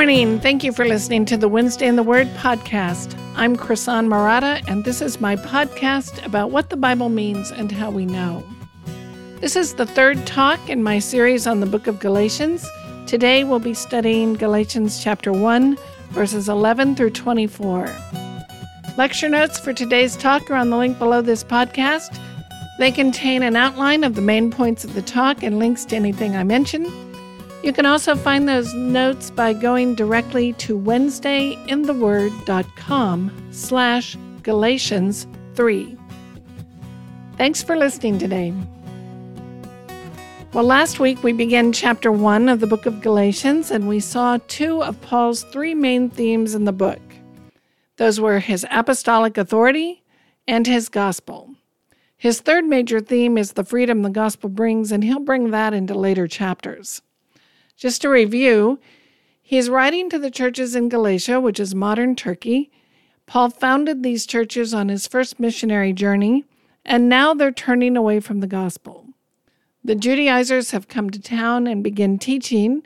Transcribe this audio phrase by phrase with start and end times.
[0.00, 0.40] Morning.
[0.40, 3.14] Thank you for listening to the Wednesday in the Word podcast.
[3.36, 7.90] I'm Krisan Marotta, and this is my podcast about what the Bible means and how
[7.90, 8.42] we know.
[9.40, 12.66] This is the third talk in my series on the book of Galatians.
[13.06, 15.76] Today we'll be studying Galatians chapter 1,
[16.12, 17.94] verses 11 through 24.
[18.96, 22.18] Lecture notes for today's talk are on the link below this podcast.
[22.78, 26.36] They contain an outline of the main points of the talk and links to anything
[26.36, 27.09] I mention.
[27.62, 35.98] You can also find those notes by going directly to wednesdayintheword.com slash Galatians 3.
[37.36, 38.54] Thanks for listening today.
[40.54, 44.38] Well, last week we began chapter 1 of the book of Galatians, and we saw
[44.48, 46.98] two of Paul's three main themes in the book.
[47.98, 50.02] Those were his apostolic authority
[50.48, 51.50] and his gospel.
[52.16, 55.92] His third major theme is the freedom the gospel brings, and he'll bring that into
[55.92, 57.02] later chapters.
[57.80, 58.78] Just to review,
[59.40, 62.70] he is writing to the churches in Galatia, which is modern Turkey.
[63.24, 66.44] Paul founded these churches on his first missionary journey,
[66.84, 69.06] and now they're turning away from the gospel.
[69.82, 72.82] The Judaizers have come to town and begin teaching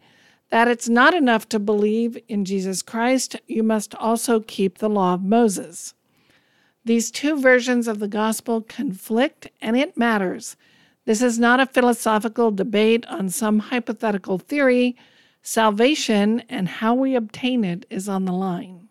[0.50, 5.14] that it's not enough to believe in Jesus Christ, you must also keep the law
[5.14, 5.94] of Moses.
[6.84, 10.56] These two versions of the gospel conflict, and it matters
[11.04, 14.96] this is not a philosophical debate on some hypothetical theory.
[15.42, 18.88] Salvation and how we obtain it is on the line.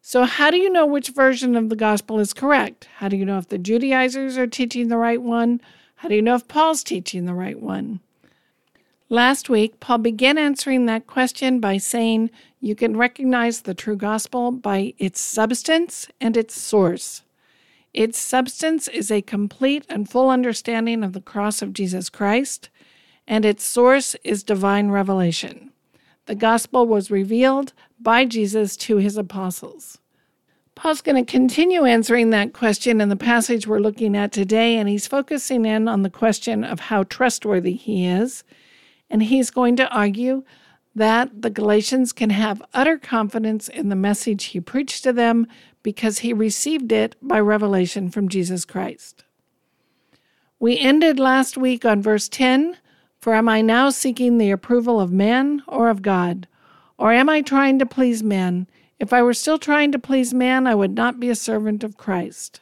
[0.00, 2.88] So, how do you know which version of the gospel is correct?
[2.98, 5.60] How do you know if the Judaizers are teaching the right one?
[5.96, 8.00] How do you know if Paul's teaching the right one?
[9.08, 14.52] Last week, Paul began answering that question by saying you can recognize the true gospel
[14.52, 17.22] by its substance and its source.
[17.94, 22.68] Its substance is a complete and full understanding of the cross of Jesus Christ,
[23.26, 25.70] and its source is divine revelation.
[26.26, 29.98] The gospel was revealed by Jesus to his apostles.
[30.74, 34.88] Paul's going to continue answering that question in the passage we're looking at today, and
[34.88, 38.42] he's focusing in on the question of how trustworthy he is.
[39.08, 40.42] And he's going to argue
[40.96, 45.46] that the Galatians can have utter confidence in the message he preached to them
[45.84, 49.22] because he received it by revelation from Jesus Christ.
[50.58, 52.78] We ended last week on verse 10
[53.20, 56.48] For am I now seeking the approval of man or of God?
[56.98, 58.66] Or am I trying to please man?
[58.98, 61.96] If I were still trying to please man, I would not be a servant of
[61.96, 62.60] Christ.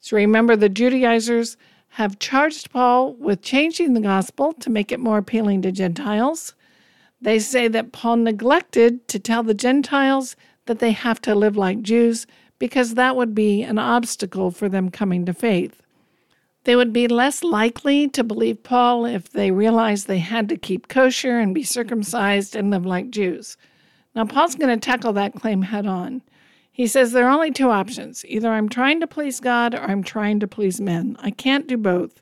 [0.00, 1.56] So remember, the Judaizers
[1.90, 6.54] have charged Paul with changing the gospel to make it more appealing to Gentiles.
[7.20, 11.82] They say that Paul neglected to tell the Gentiles that they have to live like
[11.82, 12.26] Jews
[12.58, 15.82] because that would be an obstacle for them coming to faith.
[16.64, 20.88] They would be less likely to believe Paul if they realized they had to keep
[20.88, 23.56] kosher and be circumcised and live like Jews.
[24.16, 26.22] Now, Paul's going to tackle that claim head on.
[26.72, 30.02] He says there are only two options either I'm trying to please God or I'm
[30.02, 31.16] trying to please men.
[31.20, 32.20] I can't do both.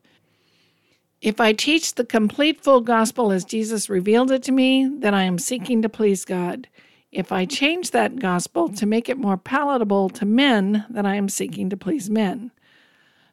[1.21, 5.25] If I teach the complete full gospel as Jesus revealed it to me, then I
[5.25, 6.69] am seeking to please God.
[7.15, 11.29] If I change that gospel to make it more palatable to men, then I am
[11.29, 12.51] seeking to please men.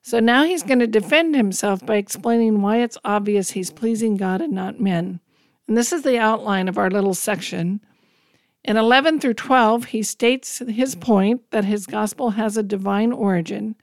[0.03, 4.39] So now he's going to defend himself by explaining why it's obvious he's pleasing God
[4.39, 5.19] and not men.
[5.67, 7.81] And this is the outline of our little section.
[8.63, 13.75] In 11 through 12, he states his point that his gospel has a divine origin.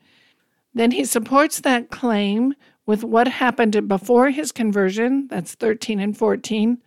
[0.73, 2.55] Then he supports that claim
[2.87, 6.79] with what happened before his conversion, that's 13 and 14,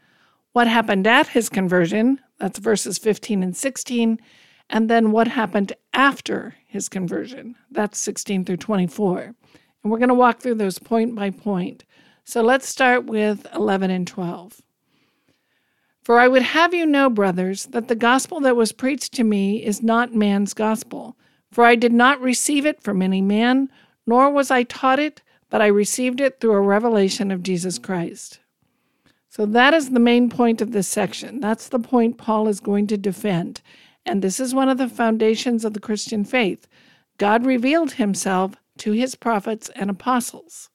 [0.53, 4.19] what happened at his conversion, that's verses 15 and 16.
[4.67, 7.55] And then what happened after his conversion.
[7.69, 9.19] That's 16 through 24.
[9.83, 11.83] And we're going to walk through those point by point.
[12.23, 14.59] So let's start with 11 and 12.
[16.03, 19.63] For I would have you know, brothers, that the gospel that was preached to me
[19.63, 21.15] is not man's gospel.
[21.51, 23.69] For I did not receive it from any man,
[24.07, 25.21] nor was I taught it,
[25.51, 28.39] but I received it through a revelation of Jesus Christ.
[29.31, 31.39] So that is the main point of this section.
[31.39, 33.61] That's the point Paul is going to defend.
[34.05, 36.67] And this is one of the foundations of the Christian faith.
[37.17, 40.69] God revealed himself to his prophets and apostles.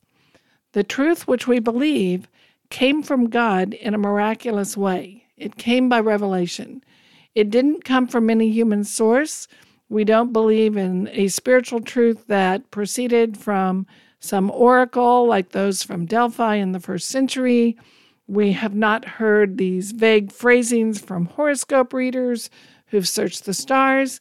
[0.72, 2.28] The truth which we believe
[2.70, 5.24] came from God in a miraculous way.
[5.36, 6.82] It came by revelation.
[7.34, 9.48] It didn't come from any human source.
[9.90, 13.86] We don't believe in a spiritual truth that proceeded from
[14.18, 17.76] some oracle like those from Delphi in the first century
[18.26, 22.50] we have not heard these vague phrasings from horoscope readers
[22.86, 24.20] who've searched the stars.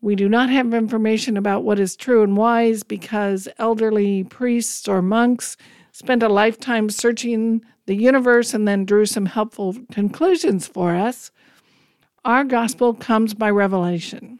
[0.00, 5.02] We do not have information about what is true and wise because elderly priests or
[5.02, 5.56] monks
[5.92, 11.30] spent a lifetime searching the universe and then drew some helpful conclusions for us,
[12.24, 14.38] our gospel comes by revelation.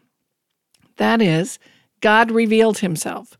[0.97, 1.57] That is,
[2.01, 3.37] God revealed himself.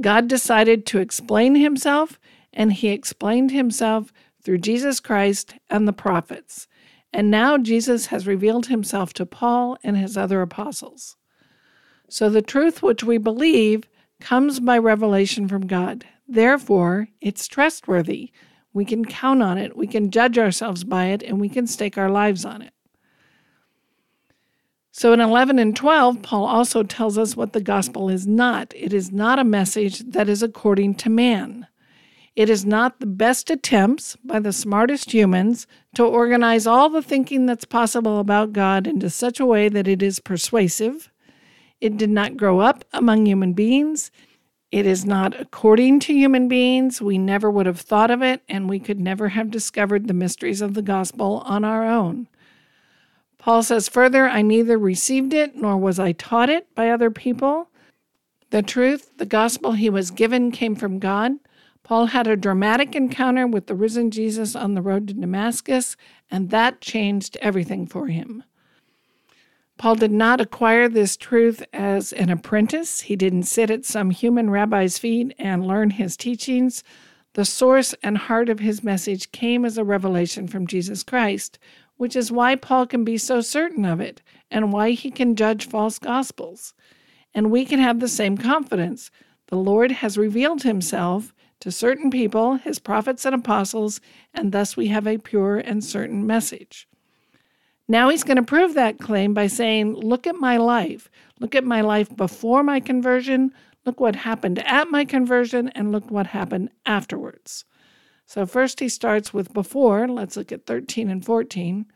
[0.00, 2.18] God decided to explain himself,
[2.52, 4.12] and he explained himself
[4.46, 6.68] through Jesus Christ and the prophets.
[7.12, 11.16] And now Jesus has revealed himself to Paul and his other apostles.
[12.08, 13.88] So the truth which we believe
[14.20, 16.04] comes by revelation from God.
[16.28, 18.30] Therefore, it's trustworthy.
[18.72, 21.98] We can count on it, we can judge ourselves by it, and we can stake
[21.98, 22.72] our lives on it.
[24.92, 28.72] So in 11 and 12, Paul also tells us what the gospel is not.
[28.76, 31.66] It is not a message that is according to man.
[32.36, 37.46] It is not the best attempts by the smartest humans to organize all the thinking
[37.46, 41.10] that's possible about God into such a way that it is persuasive.
[41.80, 44.10] It did not grow up among human beings.
[44.70, 47.00] It is not according to human beings.
[47.00, 50.60] We never would have thought of it, and we could never have discovered the mysteries
[50.60, 52.28] of the gospel on our own.
[53.38, 57.70] Paul says further, I neither received it nor was I taught it by other people.
[58.50, 61.38] The truth, the gospel he was given, came from God.
[61.86, 65.96] Paul had a dramatic encounter with the risen Jesus on the road to Damascus,
[66.28, 68.42] and that changed everything for him.
[69.78, 73.02] Paul did not acquire this truth as an apprentice.
[73.02, 76.82] He didn't sit at some human rabbi's feet and learn his teachings.
[77.34, 81.56] The source and heart of his message came as a revelation from Jesus Christ,
[81.98, 85.68] which is why Paul can be so certain of it and why he can judge
[85.68, 86.74] false gospels.
[87.32, 89.12] And we can have the same confidence.
[89.46, 91.32] The Lord has revealed himself
[91.66, 94.00] to certain people, his prophets and apostles,
[94.32, 96.86] and thus we have a pure and certain message.
[97.88, 101.10] Now he's going to prove that claim by saying, Look at my life.
[101.40, 103.50] Look at my life before my conversion.
[103.84, 107.64] Look what happened at my conversion, and look what happened afterwards.
[108.26, 110.06] So, first he starts with before.
[110.06, 111.86] Let's look at 13 and 14.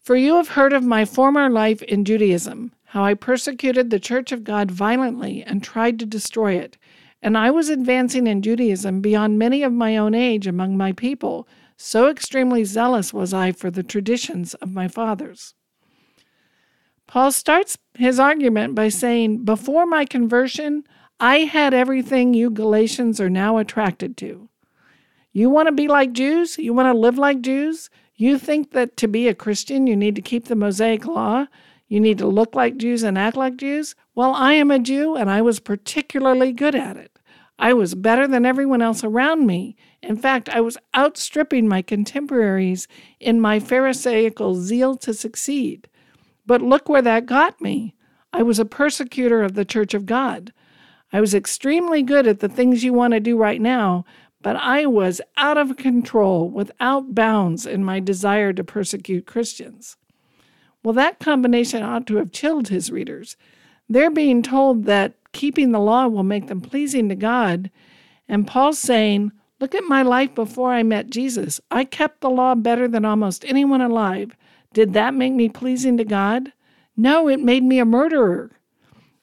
[0.00, 4.32] For you have heard of my former life in Judaism, how I persecuted the church
[4.32, 6.78] of God violently and tried to destroy it
[7.22, 11.48] and I was advancing in Judaism beyond many of my own age among my people,
[11.76, 15.54] so extremely zealous was I for the traditions of my fathers.
[17.06, 20.84] Paul starts his argument by saying, Before my conversion,
[21.18, 24.48] I had everything you Galatians are now attracted to.
[25.32, 26.58] You want to be like Jews?
[26.58, 27.90] You want to live like Jews?
[28.14, 31.46] You think that to be a Christian, you need to keep the Mosaic law?
[31.88, 33.94] You need to look like Jews and act like Jews?
[34.14, 37.18] Well, I am a Jew and I was particularly good at it.
[37.58, 39.74] I was better than everyone else around me.
[40.02, 42.86] In fact, I was outstripping my contemporaries
[43.18, 45.88] in my Pharisaical zeal to succeed.
[46.46, 47.94] But look where that got me.
[48.32, 50.52] I was a persecutor of the Church of God.
[51.12, 54.04] I was extremely good at the things you want to do right now,
[54.40, 59.96] but I was out of control, without bounds in my desire to persecute Christians.
[60.88, 63.36] Well, that combination ought to have chilled his readers.
[63.90, 67.70] They're being told that keeping the law will make them pleasing to God.
[68.26, 71.60] And Paul's saying, Look at my life before I met Jesus.
[71.70, 74.34] I kept the law better than almost anyone alive.
[74.72, 76.54] Did that make me pleasing to God?
[76.96, 78.52] No, it made me a murderer.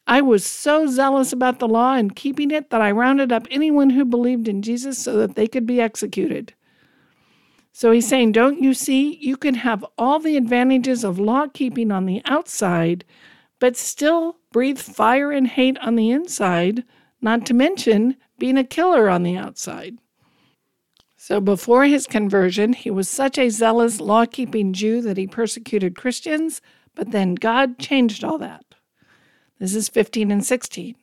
[0.05, 3.89] I was so zealous about the law and keeping it that I rounded up anyone
[3.89, 6.53] who believed in Jesus so that they could be executed.
[7.77, 9.17] So he's saying, Don't you see?
[9.17, 13.03] You can have all the advantages of law keeping on the outside,
[13.59, 16.85] but still breathe fire and hate on the inside,
[17.19, 19.97] not to mention being a killer on the outside.
[21.17, 25.97] So before his conversion, he was such a zealous law keeping Jew that he persecuted
[25.97, 26.61] Christians,
[26.95, 28.63] but then God changed all that.
[29.59, 30.95] This is 15 and 16.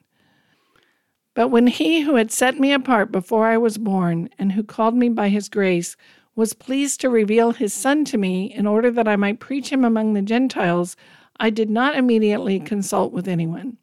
[1.35, 4.95] But when he who had set me apart before I was born, and who called
[4.95, 5.99] me by his grace,
[6.35, 9.85] was pleased to reveal his Son to me in order that I might preach him
[9.85, 10.97] among the Gentiles,
[11.39, 13.77] I did not immediately consult with anyone.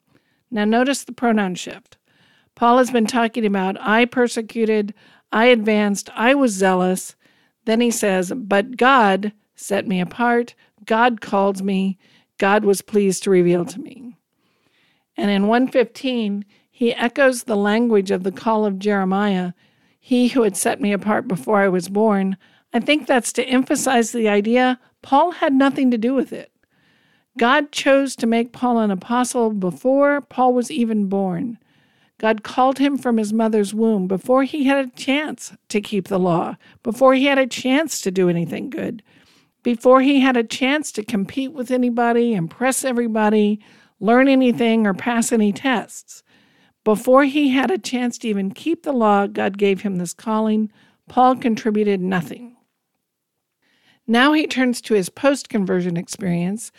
[0.49, 1.97] Now, notice the pronoun shift.
[2.55, 4.93] Paul has been talking about I persecuted,
[5.31, 7.15] I advanced, I was zealous.
[7.65, 11.97] Then he says, But God set me apart, God called me,
[12.37, 14.15] God was pleased to reveal to me.
[15.15, 19.51] And in 115, he echoes the language of the call of Jeremiah
[20.09, 22.35] he who had set me apart before I was born.
[22.73, 26.51] I think that's to emphasize the idea Paul had nothing to do with it.
[27.37, 31.59] God chose to make Paul an apostle before Paul was even born.
[32.17, 36.17] God called him from his mother's womb before he had a chance to keep the
[36.17, 39.03] law, before he had a chance to do anything good,
[39.61, 43.59] before he had a chance to compete with anybody, impress everybody,
[43.99, 46.23] learn anything, or pass any tests.
[46.83, 50.71] Before he had a chance to even keep the law, God gave him this calling.
[51.07, 52.55] Paul contributed nothing.
[54.07, 56.71] Now he turns to his post conversion experience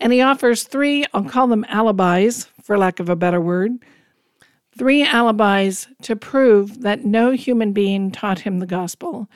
[0.00, 3.72] and he offers three, I'll call them alibis, for lack of a better word,
[4.76, 9.28] three alibis to prove that no human being taught him the gospel.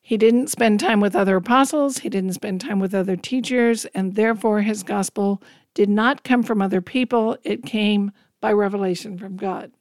[0.00, 4.14] He didn't spend time with other apostles, he didn't spend time with other teachers, and
[4.14, 5.42] therefore his gospel
[5.74, 8.10] did not come from other people, it came
[8.42, 9.72] by revelation from God.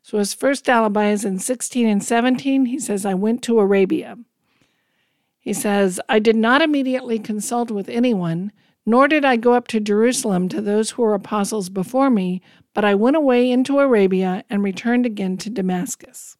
[0.00, 2.64] So his first alibi is in 16 and 17.
[2.66, 4.16] He says, I went to Arabia.
[5.38, 8.52] He says, I did not immediately consult with anyone,
[8.86, 12.40] nor did I go up to Jerusalem to those who were apostles before me,
[12.72, 16.36] but I went away into Arabia and returned again to Damascus.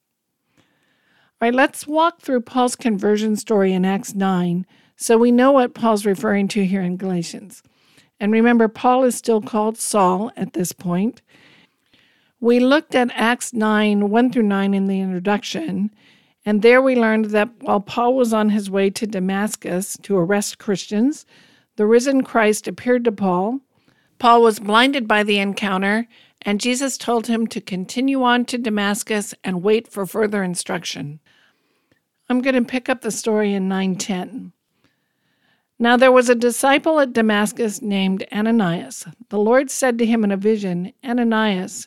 [0.57, 4.65] All right, let's walk through Paul's conversion story in Acts 9
[4.97, 7.63] so we know what Paul's referring to here in Galatians.
[8.21, 11.23] And remember, Paul is still called Saul at this point.
[12.43, 15.93] We looked at Acts 9 1 through 9 in the introduction,
[16.45, 20.59] and there we learned that while Paul was on his way to Damascus to arrest
[20.59, 21.25] Christians,
[21.77, 23.61] the risen Christ appeared to Paul.
[24.19, 26.09] Paul was blinded by the encounter,
[26.41, 31.21] and Jesus told him to continue on to Damascus and wait for further instruction.
[32.29, 34.53] I'm going to pick up the story in 910.
[35.79, 39.07] Now there was a disciple at Damascus named Ananias.
[39.29, 41.87] The Lord said to him in a vision, Ananias.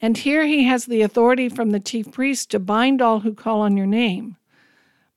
[0.00, 3.62] And here he has the authority from the chief priest to bind all who call
[3.62, 4.36] on your name.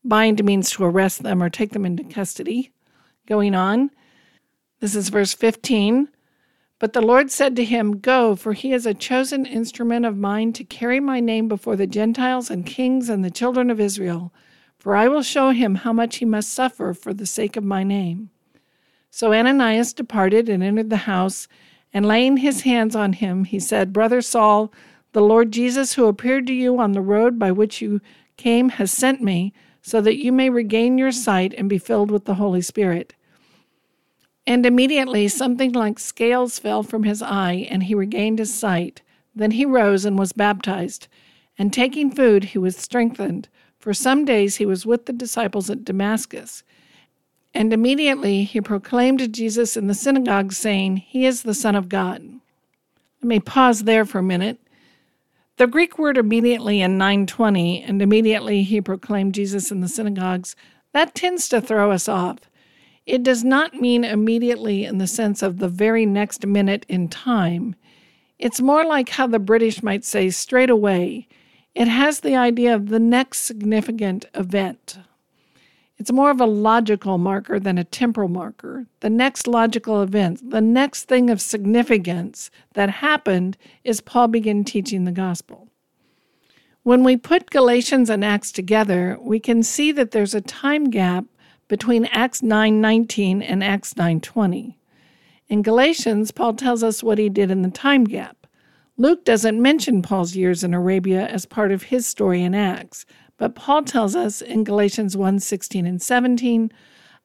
[0.04, 2.72] Bind means to arrest them or take them into custody.
[3.28, 3.92] Going on,
[4.80, 6.08] this is verse 15.
[6.80, 10.54] But the Lord said to him, Go, for he is a chosen instrument of mine
[10.54, 14.32] to carry my name before the Gentiles and kings and the children of Israel
[14.80, 17.84] for I will show him how much he must suffer for the sake of my
[17.84, 18.30] name.
[19.12, 21.48] So Ananias departed and entered the house,
[21.94, 24.72] and laying his hands on him, he said, Brother Saul,
[25.14, 28.00] the Lord Jesus, who appeared to you on the road by which you
[28.38, 32.26] came, has sent me, so that you may regain your sight and be filled with
[32.26, 33.16] the Holy Spirit.
[34.46, 39.02] And immediately something like scales fell from his eye, and he regained his sight.
[39.36, 41.08] Then he rose and was baptized.
[41.58, 43.50] And taking food, he was strengthened.
[43.80, 46.64] For some days he was with the disciples at Damascus.
[47.54, 52.22] And immediately he proclaimed Jesus in the synagogue, saying, He is the Son of God.
[53.22, 54.60] Let me pause there for a minute.
[55.58, 60.56] The Greek word immediately in 920, and immediately he proclaimed Jesus in the synagogues,
[60.94, 62.38] that tends to throw us off.
[63.06, 67.76] It does not mean immediately in the sense of the very next minute in time.
[68.38, 71.28] It's more like how the British might say straight away.
[71.76, 75.00] It has the idea of the next significant event.
[76.00, 78.88] It's more of a logical marker than a temporal marker.
[79.02, 85.04] The next logical event, the next thing of significance that happened is Paul began teaching
[85.04, 85.68] the gospel.
[86.84, 91.26] When we put Galatians and Acts together, we can see that there's a time gap
[91.68, 94.78] between Acts 9:19 and Acts 9:20.
[95.50, 98.48] In Galatians, Paul tells us what he did in the time gap.
[98.96, 103.06] Luke doesn't mention Paul's years in Arabia as part of his story in Acts,
[103.40, 106.72] but Paul tells us in Galatians 1 16 and 17,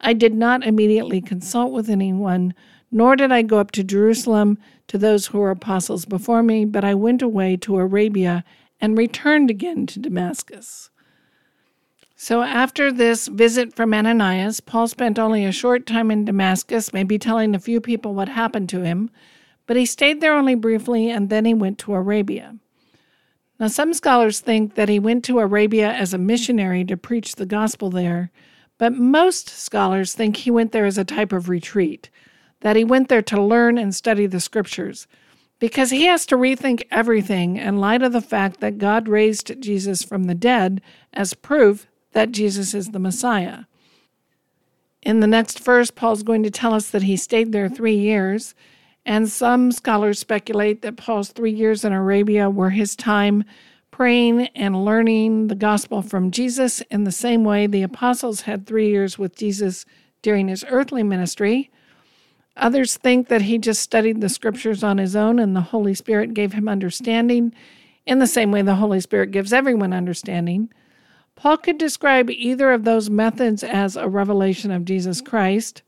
[0.01, 2.55] I did not immediately consult with anyone,
[2.91, 4.57] nor did I go up to Jerusalem
[4.89, 8.43] to those who were apostles before me, but I went away to Arabia
[8.81, 10.89] and returned again to Damascus.
[12.17, 17.19] So after this visit from Ananias, Paul spent only a short time in Damascus, maybe
[17.19, 19.11] telling a few people what happened to him
[19.67, 22.57] but he stayed there only briefly and then he went to Arabia.
[23.59, 27.47] Now, some scholars think that he went to Arabia as a missionary to preach the
[27.47, 28.33] gospel there,
[28.79, 32.11] but most scholars think he went there as a type of retreat,
[32.61, 35.07] that he went there to learn and study the scriptures,
[35.61, 40.03] because he has to rethink everything in light of the fact that God raised Jesus
[40.03, 40.83] from the dead
[41.13, 43.65] as proof that Jesus is the Messiah.
[45.03, 48.55] In the next verse, Paul's going to tell us that he stayed there three years
[49.07, 53.45] and some scholars speculate that Paul's three years in Arabia were his time
[53.91, 58.89] praying and learning the gospel from Jesus in the same way the apostles had three
[58.89, 59.85] years with Jesus
[60.23, 61.71] during his earthly ministry.
[62.57, 66.35] Others think that he just studied the scriptures on his own and the Holy Spirit
[66.35, 67.53] gave him understanding
[68.07, 70.71] in the same way the Holy Spirit gives everyone understanding.
[71.37, 75.83] Paul could describe either of those methods as a revelation of Jesus Christ,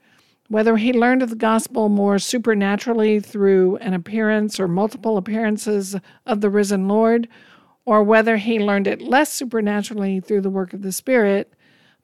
[0.48, 6.50] whether he learned the gospel more supernaturally through an appearance or multiple appearances of the
[6.50, 7.28] risen Lord,
[7.84, 11.52] or whether he learned it less supernaturally through the work of the Spirit,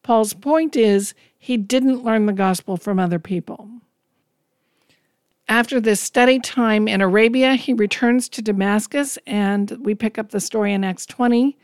[0.02, 3.68] Paul's point is he didn't learn the gospel from other people.
[5.48, 10.40] After this study time in Arabia, he returns to Damascus, and we pick up the
[10.40, 11.58] story in Acts 20.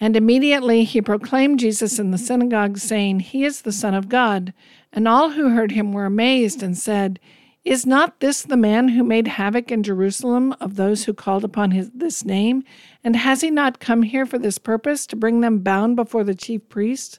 [0.00, 4.52] And immediately he proclaimed Jesus in the synagogue, saying, He is the Son of God.
[4.96, 7.18] And all who heard him were amazed and said,
[7.64, 11.72] Is not this the man who made havoc in Jerusalem of those who called upon
[11.72, 12.62] his, this name?
[13.02, 16.34] And has he not come here for this purpose, to bring them bound before the
[16.34, 17.18] chief priests?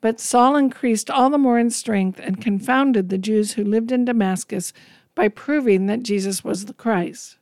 [0.00, 4.04] But Saul increased all the more in strength and confounded the Jews who lived in
[4.04, 4.72] Damascus
[5.16, 7.38] by proving that Jesus was the Christ.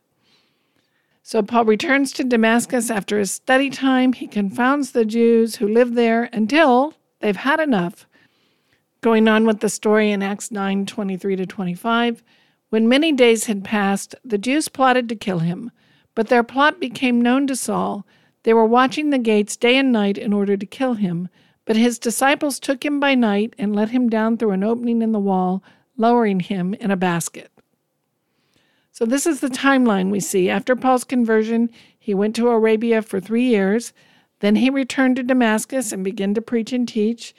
[1.21, 4.13] So Paul returns to Damascus after his study time.
[4.13, 8.07] He confounds the Jews who live there until they've had enough.
[9.01, 12.21] Going on with the story in Acts 9 23 to 25.
[12.69, 15.71] When many days had passed, the Jews plotted to kill him,
[16.15, 18.05] but their plot became known to Saul.
[18.43, 21.29] They were watching the gates day and night in order to kill him.
[21.63, 25.13] But his disciples took him by night and let him down through an opening in
[25.13, 25.63] the wall,
[25.95, 27.51] lowering him in a basket.
[28.91, 30.49] So, this is the timeline we see.
[30.49, 33.93] After Paul's conversion, he went to Arabia for three years.
[34.39, 37.33] Then he returned to Damascus and began to preach and teach.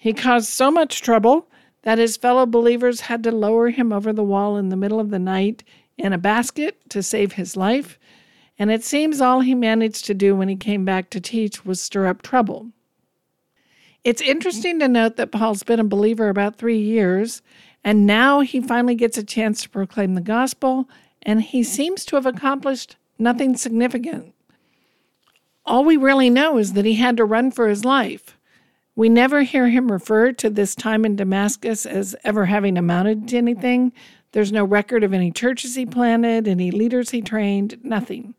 [0.00, 1.46] He caused so much trouble
[1.82, 5.10] that his fellow believers had to lower him over the wall in the middle of
[5.10, 5.62] the night
[5.98, 7.98] in a basket to save his life.
[8.58, 11.82] And it seems all he managed to do when he came back to teach was
[11.82, 12.70] stir up trouble.
[14.02, 17.42] It's interesting to note that Paul's been a believer about three years,
[17.84, 20.88] and now he finally gets a chance to proclaim the gospel,
[21.20, 24.32] and he seems to have accomplished nothing significant.
[25.66, 28.38] All we really know is that he had to run for his life.
[28.96, 33.36] We never hear him refer to this time in Damascus as ever having amounted to
[33.36, 33.92] anything.
[34.32, 38.34] There's no record of any churches he planted, any leaders he trained, nothing.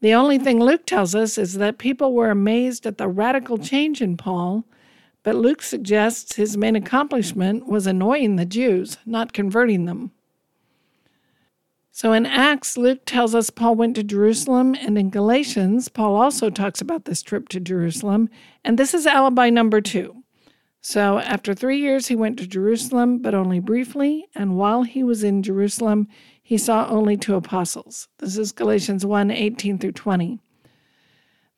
[0.00, 4.02] The only thing Luke tells us is that people were amazed at the radical change
[4.02, 4.64] in Paul
[5.26, 10.12] but Luke suggests his main accomplishment was annoying the Jews, not converting them.
[11.96, 16.50] So in Acts, Luke tells us Paul went to Jerusalem, and in Galatians, Paul also
[16.50, 18.28] talks about this trip to Jerusalem,
[18.62, 20.22] and this is alibi number two.
[20.82, 25.24] So after three years, he went to Jerusalem, but only briefly, and while he was
[25.24, 26.06] in Jerusalem,
[26.42, 28.08] he saw only two apostles.
[28.18, 30.38] This is Galatians 1 18 through 20.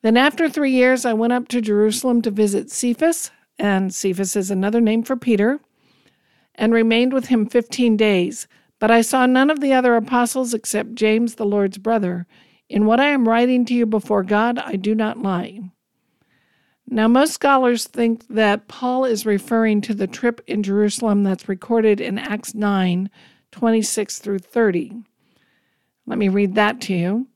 [0.03, 4.53] Then after three years, I went up to Jerusalem to visit Cephas, and Cephas is
[4.53, 5.59] another name for Peter,
[6.55, 8.47] and remained with him fifteen days.
[8.79, 12.27] But I saw none of the other apostles except James, the Lord's brother.
[12.69, 15.61] In what I am writing to you before God, I do not lie.
[16.87, 22.01] Now, most scholars think that Paul is referring to the trip in Jerusalem that's recorded
[22.01, 23.11] in Acts 9
[23.51, 25.03] 26 through 30.
[26.07, 27.27] Let me read that to you.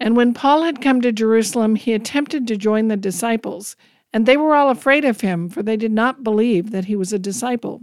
[0.00, 3.76] And when Paul had come to Jerusalem, he attempted to join the disciples
[4.12, 7.12] and they were all afraid of him, for they did not believe that he was
[7.12, 7.82] a disciple.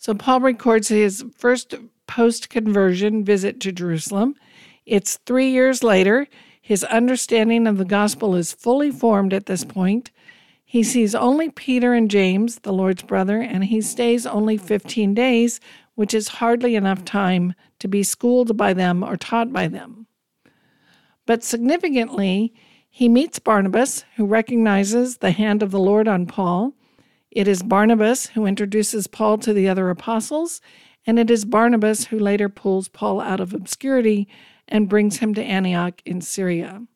[0.00, 1.74] So Paul records his first
[2.06, 4.34] post conversion visit to Jerusalem.
[4.86, 6.26] It's three years later.
[6.62, 10.10] His understanding of the gospel is fully formed at this point.
[10.64, 15.60] He sees only Peter and James, the Lord's brother, and he stays only 15 days,
[15.96, 20.06] which is hardly enough time to be schooled by them or taught by them.
[21.26, 22.54] But significantly,
[22.88, 26.72] he meets Barnabas, who recognizes the hand of the Lord on Paul.
[27.30, 30.60] It is Barnabas who introduces Paul to the other apostles,
[31.06, 34.28] and it is Barnabas who later pulls Paul out of obscurity
[34.68, 36.86] and brings him to Antioch in Syria.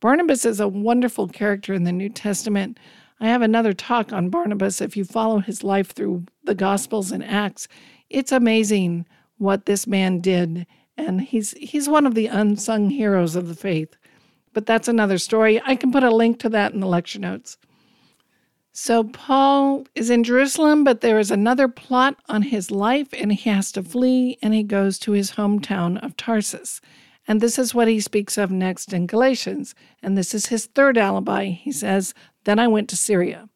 [0.00, 2.78] Barnabas is a wonderful character in the New Testament.
[3.20, 7.24] I have another talk on Barnabas if you follow his life through the Gospels and
[7.24, 7.68] Acts.
[8.10, 9.06] It's amazing
[9.38, 10.66] what this man did,
[10.96, 13.96] and he's he's one of the unsung heroes of the faith
[14.52, 15.60] but that's another story.
[15.64, 17.56] I can put a link to that in the lecture notes.
[18.74, 23.50] So, Paul is in Jerusalem, but there is another plot on his life, and he
[23.50, 26.80] has to flee, and he goes to his hometown of Tarsus.
[27.28, 29.74] And this is what he speaks of next in Galatians.
[30.02, 31.46] And this is his third alibi.
[31.48, 33.48] He says, Then I went to Syria.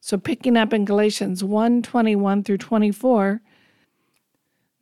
[0.00, 3.40] So picking up in Galatians 1 21 through 24,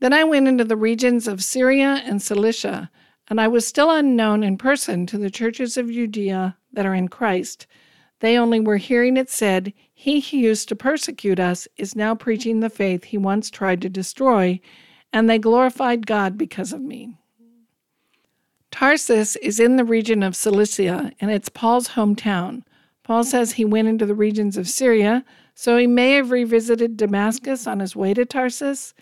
[0.01, 2.91] then I went into the regions of Syria and Cilicia,
[3.29, 7.09] and I was still unknown in person to the churches of Judea that are in
[7.09, 7.67] Christ.
[8.21, 12.61] They only were hearing it said, He who used to persecute us is now preaching
[12.61, 14.61] the faith he once tried to destroy,
[15.13, 17.17] and they glorified God because of me.
[18.71, 22.63] Tarsus is in the region of Cilicia, and it's Paul's hometown.
[23.05, 25.25] Paul says he went into the regions of Syria,
[25.55, 28.95] so he may have revisited Damascus on his way to Tarsus.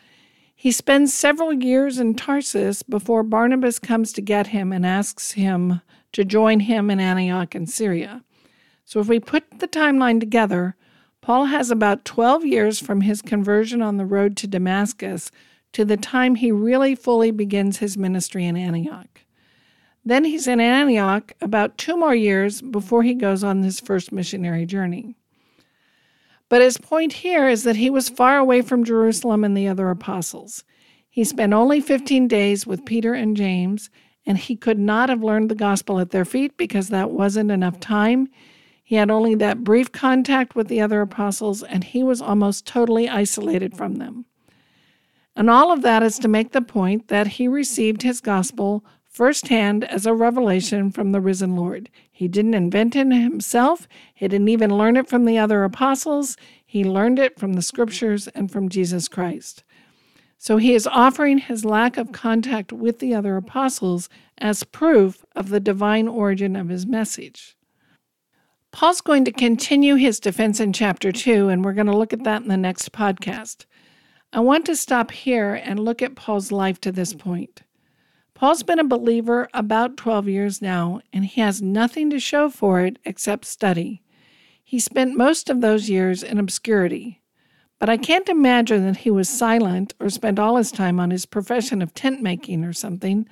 [0.54, 5.80] He spends several years in Tarsus before Barnabas comes to get him and asks him
[6.12, 8.22] to join him in Antioch in Syria.
[8.84, 10.76] So if we put the timeline together,
[11.20, 15.30] Paul has about 12 years from his conversion on the road to Damascus
[15.72, 19.20] to the time he really fully begins his ministry in Antioch.
[20.04, 24.66] Then he's in Antioch about two more years before he goes on his first missionary
[24.66, 25.14] journey.
[26.48, 29.88] But his point here is that he was far away from Jerusalem and the other
[29.88, 30.64] apostles.
[31.08, 33.90] He spent only 15 days with Peter and James,
[34.26, 37.80] and he could not have learned the gospel at their feet because that wasn't enough
[37.80, 38.28] time.
[38.82, 43.08] He had only that brief contact with the other apostles, and he was almost totally
[43.08, 44.26] isolated from them.
[45.34, 49.84] And all of that is to make the point that he received his gospel firsthand
[49.84, 51.90] as a revelation from the risen Lord.
[52.10, 56.36] He didn't invent it himself, he didn't even learn it from the other apostles.
[56.64, 59.62] He learned it from the scriptures and from Jesus Christ.
[60.38, 65.50] So he is offering his lack of contact with the other apostles as proof of
[65.50, 67.56] the divine origin of his message.
[68.72, 72.24] Paul's going to continue his defense in chapter 2, and we're going to look at
[72.24, 73.66] that in the next podcast.
[74.32, 77.62] I want to stop here and look at Paul's life to this point.
[78.34, 82.80] Paul's been a believer about 12 years now, and he has nothing to show for
[82.80, 84.02] it except study.
[84.64, 87.20] He spent most of those years in obscurity.
[87.78, 91.26] But I can't imagine that he was silent or spent all his time on his
[91.26, 93.28] profession of tent making or something.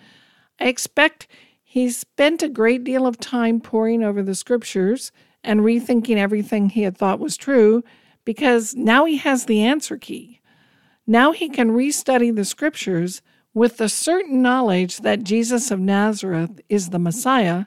[0.61, 1.27] I expect
[1.63, 6.83] he spent a great deal of time poring over the scriptures and rethinking everything he
[6.83, 7.83] had thought was true
[8.25, 10.41] because now he has the answer key.
[11.07, 13.23] Now he can restudy the scriptures
[13.53, 17.65] with the certain knowledge that Jesus of Nazareth is the Messiah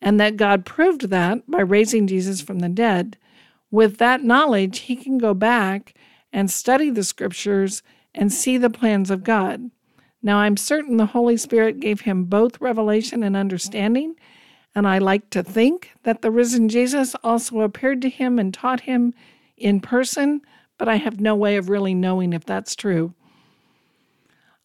[0.00, 3.18] and that God proved that by raising Jesus from the dead,
[3.70, 5.94] with that knowledge, he can go back
[6.32, 7.82] and study the scriptures
[8.14, 9.70] and see the plans of God.
[10.22, 14.16] Now, I'm certain the Holy Spirit gave him both revelation and understanding,
[14.76, 18.80] and I like to think that the risen Jesus also appeared to him and taught
[18.80, 19.14] him
[19.56, 20.42] in person,
[20.76, 23.14] but I have no way of really knowing if that's true.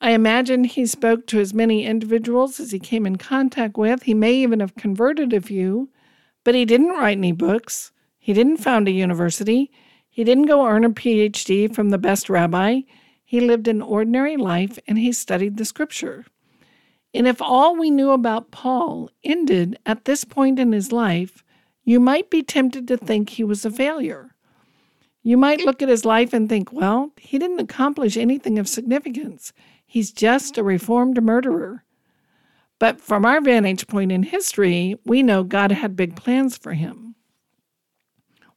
[0.01, 4.03] I imagine he spoke to as many individuals as he came in contact with.
[4.03, 5.87] He may even have converted a few,
[6.43, 7.93] but he didn't write any books.
[8.19, 9.71] He didn't found a university.
[10.09, 12.81] He didn't go earn a PhD from the best rabbi.
[13.23, 16.25] He lived an ordinary life and he studied the scripture.
[17.13, 21.43] And if all we knew about Paul ended at this point in his life,
[21.83, 24.35] you might be tempted to think he was a failure.
[25.23, 29.53] You might look at his life and think, well, he didn't accomplish anything of significance.
[29.85, 31.83] He's just a reformed murderer.
[32.79, 37.15] But from our vantage point in history, we know God had big plans for him.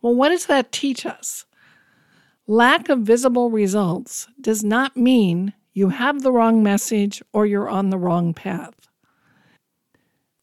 [0.01, 1.45] Well, what does that teach us?
[2.47, 7.91] Lack of visible results does not mean you have the wrong message or you're on
[7.91, 8.75] the wrong path.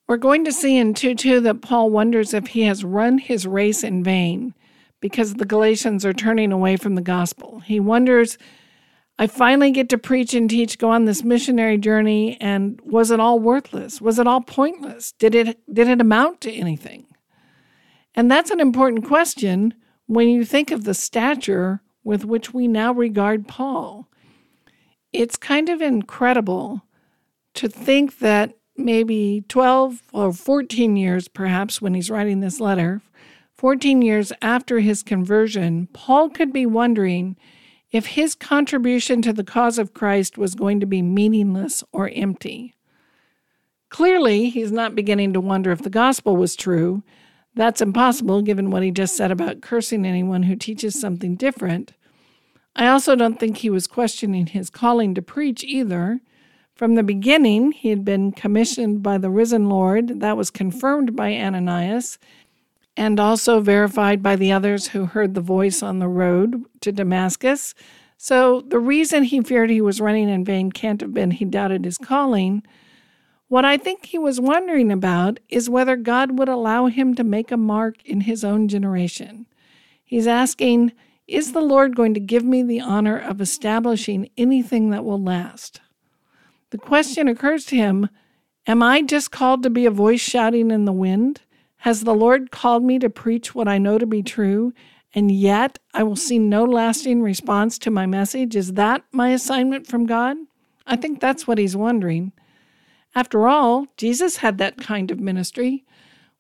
[0.08, 3.48] We're going to see in 2 2 that Paul wonders if he has run his
[3.48, 4.54] race in vain
[5.00, 7.62] because the Galatians are turning away from the gospel.
[7.62, 8.38] He wonders
[9.22, 13.20] I finally get to preach and teach, go on this missionary journey, and was it
[13.20, 14.02] all worthless?
[14.02, 15.12] Was it all pointless?
[15.12, 17.06] Did it did it amount to anything?
[18.16, 19.76] And that's an important question
[20.08, 24.10] when you think of the stature with which we now regard Paul.
[25.14, 26.84] It's kind of incredible
[27.56, 33.02] to think that maybe 12 or 14 years, perhaps, when he's writing this letter,
[33.56, 37.36] 14 years after his conversion, Paul could be wondering
[37.92, 42.74] if his contribution to the cause of Christ was going to be meaningless or empty.
[43.90, 47.04] Clearly, he's not beginning to wonder if the gospel was true.
[47.54, 51.94] That's impossible given what he just said about cursing anyone who teaches something different.
[52.76, 56.22] I also don't think he was questioning his calling to preach either.
[56.74, 60.20] From the beginning, he had been commissioned by the risen Lord.
[60.22, 62.18] That was confirmed by Ananias
[62.98, 67.74] and also verified by the others who heard the voice on the road to Damascus.
[68.18, 71.86] So the reason he feared he was running in vain can't have been he doubted
[71.86, 72.64] his calling.
[73.48, 77.52] What I think he was wondering about is whether God would allow him to make
[77.52, 79.46] a mark in his own generation.
[80.04, 80.92] He's asking,
[81.32, 85.80] Is the Lord going to give me the honor of establishing anything that will last?
[86.72, 88.10] The question occurs to him
[88.68, 91.40] Am I just called to be a voice shouting in the wind?
[91.78, 94.74] Has the Lord called me to preach what I know to be true,
[95.16, 98.54] and yet I will see no lasting response to my message?
[98.54, 100.36] Is that my assignment from God?
[100.86, 102.34] I think that's what he's wondering.
[103.16, 105.86] After all, Jesus had that kind of ministry.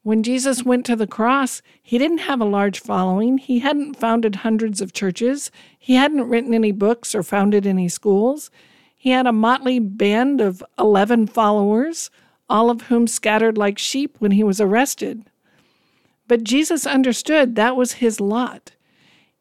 [0.04, 3.38] When Jesus went to the cross, he didn't have a large following.
[3.38, 5.52] He hadn't founded hundreds of churches.
[5.78, 8.50] He hadn't written any books or founded any schools.
[8.98, 12.10] He had a motley band of 11 followers,
[12.50, 15.24] all of whom scattered like sheep when he was arrested.
[16.28, 18.72] But Jesus understood that was his lot.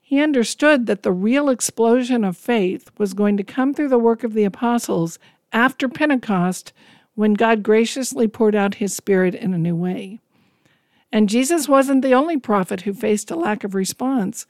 [0.01, 4.25] He understood that the real explosion of faith was going to come through the work
[4.25, 5.18] of the apostles
[5.53, 6.75] after Pentecost
[7.14, 10.18] when God graciously poured out his Spirit in a new way.
[11.12, 14.46] And Jesus wasn't the only prophet who faced a lack of response.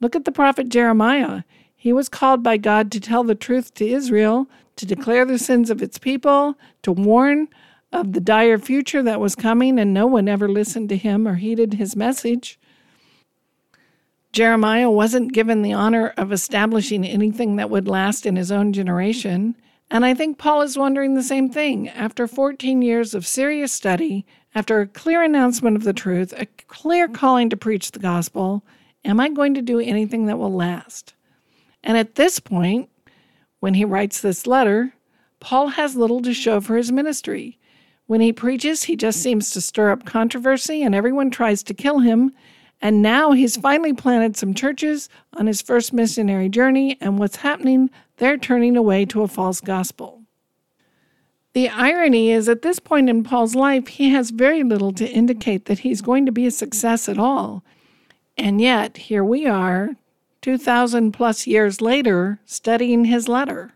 [0.00, 1.42] Look at the prophet Jeremiah.
[1.74, 5.70] He was called by God to tell the truth to Israel, to declare the sins
[5.70, 7.48] of its people, to warn
[7.92, 11.36] of the dire future that was coming, and no one ever listened to him or
[11.36, 12.58] heeded his message.
[14.32, 19.56] Jeremiah wasn't given the honor of establishing anything that would last in his own generation.
[19.90, 21.88] And I think Paul is wondering the same thing.
[21.90, 27.08] After 14 years of serious study, after a clear announcement of the truth, a clear
[27.08, 28.62] calling to preach the gospel,
[29.04, 31.14] am I going to do anything that will last?
[31.82, 32.88] And at this point,
[33.60, 34.94] when he writes this letter,
[35.40, 37.58] Paul has little to show for his ministry.
[38.06, 42.00] When he preaches, he just seems to stir up controversy and everyone tries to kill
[42.00, 42.32] him.
[42.80, 47.90] And now he's finally planted some churches on his first missionary journey, and what's happening?
[48.16, 50.21] They're turning away to a false gospel.
[51.54, 55.66] The irony is, at this point in Paul's life, he has very little to indicate
[55.66, 57.62] that he's going to be a success at all.
[58.38, 59.90] And yet, here we are,
[60.40, 63.74] 2,000 plus years later, studying his letter.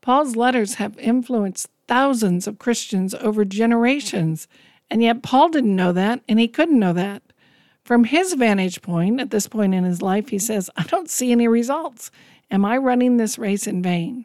[0.00, 4.48] Paul's letters have influenced thousands of Christians over generations.
[4.90, 7.22] And yet, Paul didn't know that, and he couldn't know that.
[7.84, 11.30] From his vantage point, at this point in his life, he says, I don't see
[11.30, 12.10] any results.
[12.50, 14.24] Am I running this race in vain?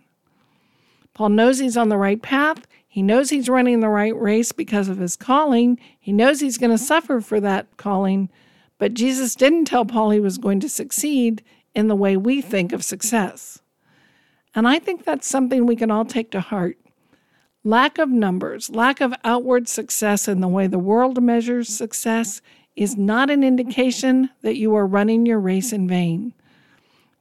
[1.13, 2.65] Paul knows he's on the right path.
[2.87, 5.79] He knows he's running the right race because of his calling.
[5.99, 8.29] He knows he's going to suffer for that calling.
[8.77, 12.71] But Jesus didn't tell Paul he was going to succeed in the way we think
[12.71, 13.61] of success.
[14.55, 16.77] And I think that's something we can all take to heart.
[17.63, 22.41] Lack of numbers, lack of outward success in the way the world measures success
[22.75, 26.33] is not an indication that you are running your race in vain.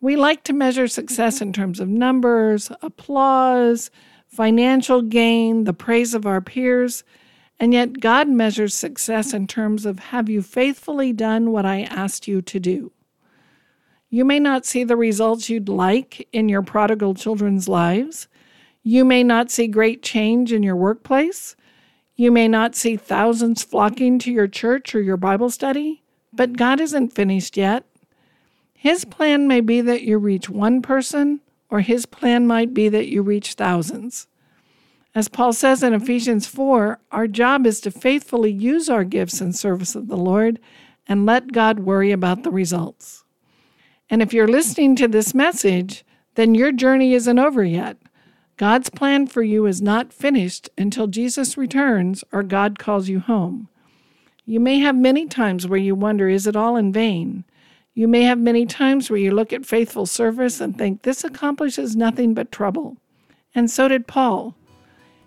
[0.03, 3.89] We like to measure success in terms of numbers, applause,
[4.27, 7.05] financial gain, the praise of our peers,
[7.61, 12.27] and yet God measures success in terms of have you faithfully done what I asked
[12.27, 12.91] you to do?
[14.11, 18.27] You may not see the results you'd like in your prodigal children's lives,
[18.83, 21.55] you may not see great change in your workplace.
[22.17, 26.81] You may not see thousands flocking to your church or your Bible study, but God
[26.81, 27.87] isn't finished yet.
[28.83, 31.41] His plan may be that you reach one person,
[31.71, 34.27] or his plan might be that you reach thousands.
[35.15, 39.53] As Paul says in Ephesians 4, our job is to faithfully use our gifts in
[39.53, 40.59] service of the Lord
[41.07, 43.23] and let God worry about the results.
[44.11, 47.99] And if you're listening to this message, then your journey isn't over yet.
[48.57, 53.69] God's plan for you is not finished until Jesus returns or God calls you home.
[54.45, 57.45] You may have many times where you wonder, is it all in vain?
[57.95, 61.95] You may have many times where you look at faithful service and think, this accomplishes
[61.95, 62.97] nothing but trouble.
[63.55, 64.55] And so did Paul.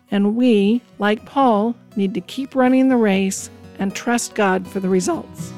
[0.09, 4.89] And we, like Paul, need to keep running the race and trust God for the
[4.89, 5.53] results.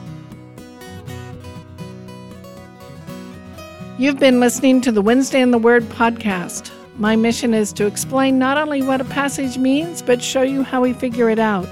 [3.98, 6.72] You've been listening to the Wednesday in the Word podcast.
[6.98, 10.82] My mission is to explain not only what a passage means, but show you how
[10.82, 11.70] we figure it out.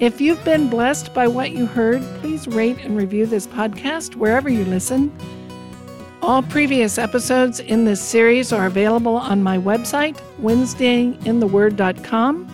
[0.00, 4.48] If you've been blessed by what you heard, please rate and review this podcast wherever
[4.48, 5.14] you listen.
[6.22, 12.48] All previous episodes in this series are available on my website, WednesdayInTheWord.com.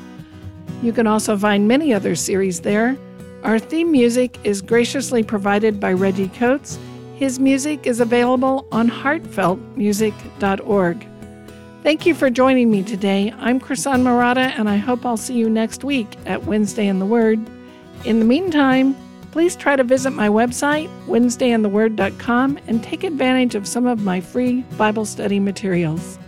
[0.82, 2.96] You can also find many other series there.
[3.44, 6.80] Our theme music is graciously provided by Reggie Coates.
[7.14, 11.06] His music is available on heartfeltmusic.org.
[11.82, 13.32] Thank you for joining me today.
[13.38, 17.06] I'm Krisan Marotta, and I hope I'll see you next week at Wednesday in the
[17.06, 17.38] Word.
[18.04, 18.96] In the meantime,
[19.30, 24.62] please try to visit my website, WednesdayInTheWord.com, and take advantage of some of my free
[24.76, 26.18] Bible study materials.